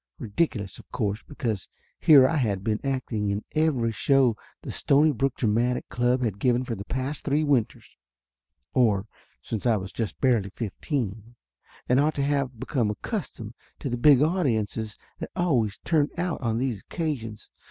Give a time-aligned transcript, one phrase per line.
[0.17, 1.67] Ridiculous, of course, because
[1.99, 6.73] here I had been acting in every show the Stonybrook Dramatic Club had given for
[6.73, 7.97] the past three winters,
[8.73, 9.05] or
[9.43, 11.35] since I was just barely fifteen,
[11.87, 16.57] and ought to have become accustomed to the big audiences that always turned out on
[16.57, 17.51] these occasions.